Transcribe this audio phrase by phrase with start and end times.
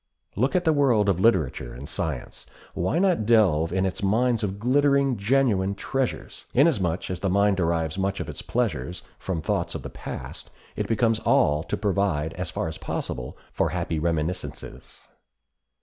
[0.35, 2.47] Look at the world of literature and science.
[2.73, 6.47] Why not delve in its mines of glittering, genuine treasures?
[6.55, 10.87] Inasmuch as the mind derives much of its pleasures from thoughts of the past it
[10.87, 15.07] becomes all to provide, as far as possible, for happy reminiscences.